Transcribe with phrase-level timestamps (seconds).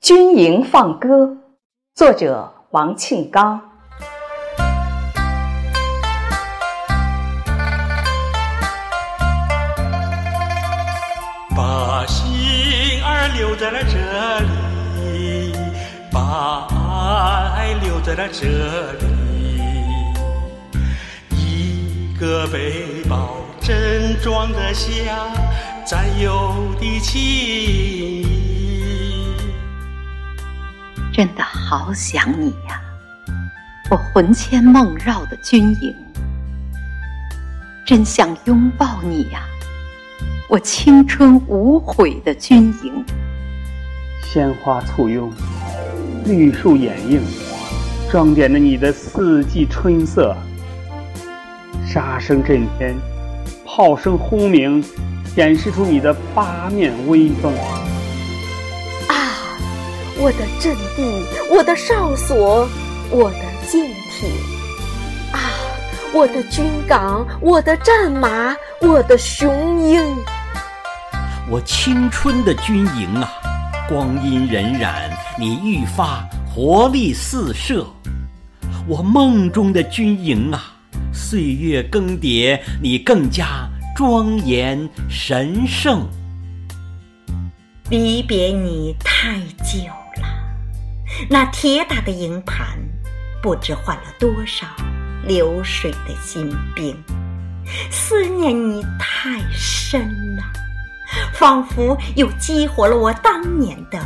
[0.00, 1.36] 军营放歌，
[1.96, 3.60] 作者王庆刚。
[11.56, 13.98] 把心儿留在了这
[15.02, 15.52] 里，
[16.12, 16.68] 把
[17.56, 19.04] 爱留在了这里，
[21.36, 23.30] 一个背包
[23.60, 25.26] 真装得下
[25.84, 28.28] 占有的情谊。
[31.18, 32.80] 真的好想你呀，
[33.90, 35.92] 我魂牵梦绕的军营，
[37.84, 39.40] 真想拥抱你呀，
[40.48, 43.04] 我青春无悔的军营。
[44.22, 45.28] 鲜花簇拥，
[46.24, 47.20] 绿树掩映，
[48.08, 50.36] 装点着你的四季春色。
[51.84, 52.94] 杀声震天，
[53.66, 54.80] 炮声轰鸣，
[55.34, 57.52] 显示出你的八面威风。
[60.20, 62.68] 我的阵地，我的哨所，
[63.08, 63.38] 我的
[63.68, 64.28] 舰艇，
[65.30, 65.38] 啊，
[66.12, 70.02] 我的军港，我的战马，我的雄鹰。
[71.48, 73.30] 我青春的军营啊，
[73.88, 77.86] 光阴荏苒，你愈发活力四射。
[78.88, 80.74] 我梦中的军营啊，
[81.12, 86.08] 岁月更迭，你更加庄严神圣。
[87.88, 89.88] 离别你太久。
[91.28, 92.78] 那铁打的营盘，
[93.42, 94.66] 不知换了多少
[95.24, 96.96] 流水的新兵。
[97.90, 100.00] 思念你太深
[100.36, 100.42] 了，
[101.32, 103.98] 仿佛又激活了我当年的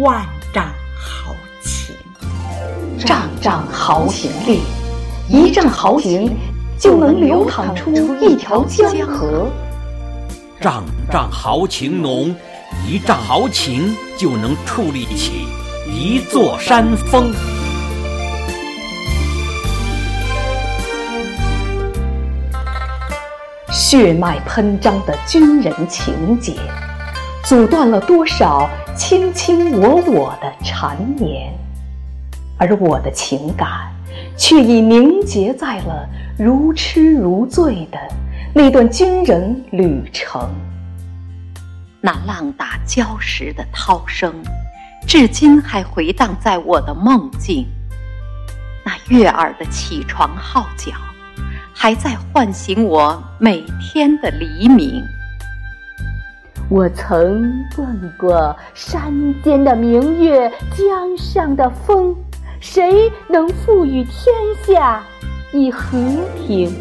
[0.00, 1.96] 万丈豪情。
[2.98, 4.60] 丈丈豪情烈，
[5.28, 6.36] 一丈豪情
[6.78, 9.48] 就能流淌出一条江河；
[10.60, 12.34] 丈丈豪情浓，
[12.86, 15.48] 一丈豪情就能矗立起。
[15.86, 17.30] 一座山峰，
[23.70, 26.54] 血脉喷张的军人情结，
[27.44, 31.52] 阻断了多少卿卿我我的缠绵，
[32.58, 33.68] 而我的情感
[34.38, 36.08] 却已凝结在了
[36.38, 37.98] 如痴如醉的
[38.54, 40.48] 那段军人旅程。
[42.00, 44.34] 那浪打礁石的涛声。
[45.06, 47.66] 至今还回荡在我的梦境，
[48.84, 50.92] 那悦耳的起床号角，
[51.72, 55.02] 还在唤醒我每天的黎明。
[56.68, 62.16] 我曾问过山间的明月，江上的风，
[62.58, 64.34] 谁能赋予天
[64.66, 65.02] 下
[65.52, 65.96] 以和
[66.44, 66.74] 平？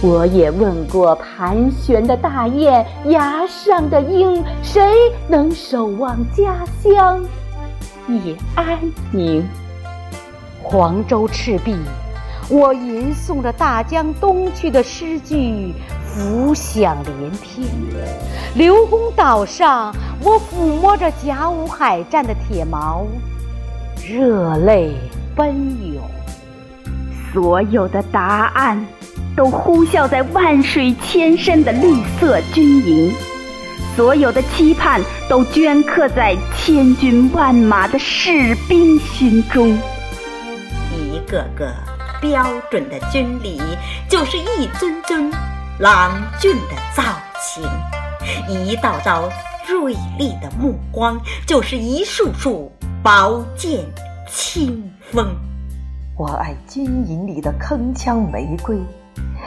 [0.00, 4.80] 我也问过盘旋的大雁，崖上的鹰，谁
[5.26, 7.20] 能守望家乡
[8.06, 8.78] 以安
[9.10, 9.44] 宁？
[10.62, 11.76] 黄州赤壁，
[12.48, 17.66] 我吟诵着大江东去的诗句，浮想联翩；
[18.54, 19.92] 刘公岛上，
[20.22, 23.04] 我抚摸着甲午海战的铁矛，
[24.06, 24.94] 热泪
[25.34, 25.52] 奔
[25.92, 26.00] 涌。
[27.32, 28.86] 所有的答案。
[29.38, 33.14] 都呼啸在万水千山的绿色军营，
[33.94, 39.78] 所有的期盼都镌刻在千军万马的士兵心中。
[40.92, 41.72] 一个个
[42.20, 43.60] 标准的军礼，
[44.08, 45.30] 就是一尊尊
[45.78, 47.04] 郎俊的造
[47.38, 47.62] 型；
[48.48, 49.30] 一道道
[49.68, 51.16] 锐利的目光，
[51.46, 52.72] 就是一束束
[53.04, 53.84] 宝剑
[54.28, 54.82] 清
[55.12, 55.28] 风。
[56.16, 58.76] 我爱军营里的铿锵玫瑰。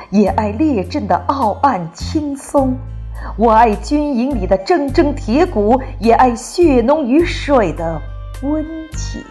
[0.10, 2.76] 也爱列阵的傲岸青松，
[3.38, 8.02] 我爱军营里的铮铮铁骨，也爱血浓于水的
[8.42, 9.22] 温情。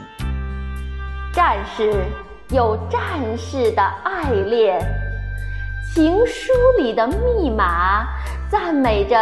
[1.32, 2.04] 战士
[2.50, 3.00] 有战
[3.36, 4.80] 士的爱恋，
[5.94, 8.06] 情书里的密码
[8.50, 9.16] 赞美着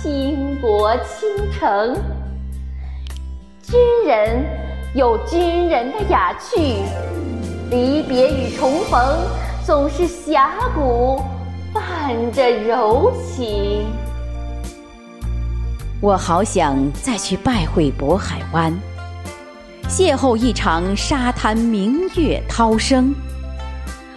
[0.00, 1.94] 倾国倾城；
[3.62, 4.44] 军人
[4.94, 6.82] 有军人的雅趣，
[7.70, 9.00] 离别与重逢。
[9.64, 11.22] 总是峡谷
[11.72, 13.86] 伴着柔情。
[16.00, 18.76] 我好想再去拜会渤海湾，
[19.88, 23.14] 邂逅一场沙滩明月涛声。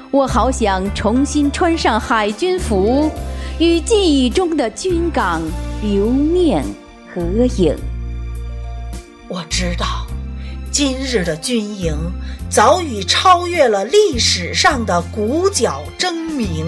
[0.10, 3.12] 我好想重新穿上海军服，
[3.60, 5.44] 与记忆中的军港
[5.84, 6.66] 留念
[7.14, 7.22] 合
[7.58, 7.76] 影。
[9.28, 9.86] 我知道。
[10.72, 11.96] 今日的军营
[12.56, 16.66] 早已超越了历史上的鼓角争鸣。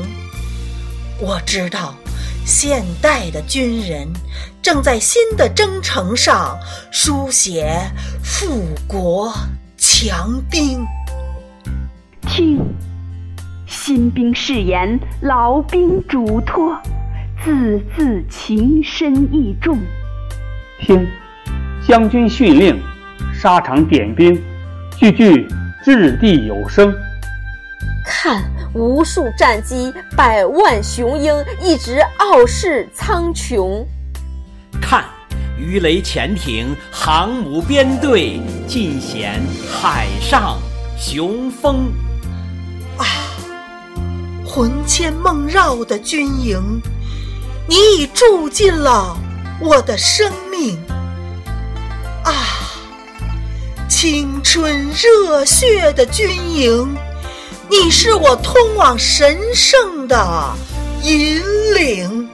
[1.18, 1.96] 我知道，
[2.44, 4.06] 现代的军人
[4.62, 6.60] 正在新的征程上
[6.92, 7.80] 书写
[8.22, 9.34] 富国
[9.78, 10.86] 强兵。
[12.24, 12.60] 听，
[13.66, 16.78] 新兵誓言，老兵嘱托，
[17.46, 19.80] 字字情深意重。
[20.82, 21.08] 听，
[21.88, 22.78] 将军训令，
[23.34, 24.38] 沙场点兵，
[24.98, 25.48] 句句
[25.96, 26.94] 掷地有声。
[28.06, 28.44] 看，
[28.74, 33.86] 无数战机，百万雄鹰，一直傲视苍穹。
[34.82, 35.06] 看，
[35.58, 39.42] 鱼雷潜艇，航母编队，尽显
[39.72, 40.60] 海上
[41.00, 41.90] 雄风。
[42.98, 43.06] 啊，
[44.46, 46.82] 魂牵梦绕的军营，
[47.66, 49.18] 你已住进了
[49.62, 50.78] 我的生命。
[52.26, 52.34] 啊，
[54.00, 56.96] 青春热血的军营。
[57.68, 60.54] 你是我通往神圣的
[61.02, 61.42] 引
[61.74, 62.30] 领，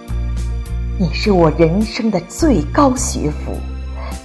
[1.00, 3.58] 你是我人生的最高学府，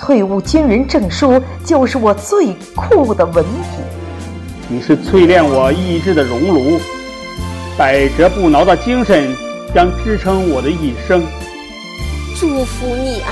[0.00, 3.85] 退伍军人证书就是我最酷的文凭。
[4.69, 6.81] 你是淬炼我意志的熔炉，
[7.76, 9.32] 百折不挠的精神
[9.73, 11.23] 将支撑我的一生。
[12.35, 13.31] 祝福你啊，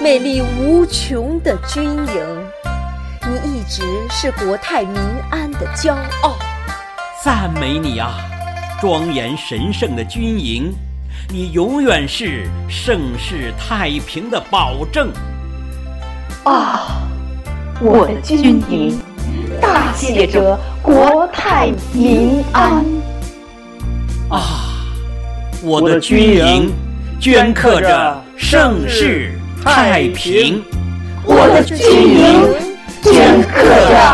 [0.00, 2.46] 美丽无穷的军营，
[3.32, 5.00] 你一直是国泰民
[5.30, 6.36] 安的骄傲。
[7.24, 8.12] 赞美你啊，
[8.78, 10.70] 庄严神圣的军营，
[11.30, 15.10] 你永远是盛世太平的保证。
[16.44, 17.00] 啊，
[17.80, 19.00] 我的军营，
[19.62, 22.84] 大写着国泰民安。
[24.28, 24.74] 啊，
[25.62, 26.70] 我的军营，
[27.18, 29.32] 镌刻着盛世
[29.64, 30.62] 太平。
[31.24, 32.71] 我的军营，
[33.02, 34.11] 镌刻着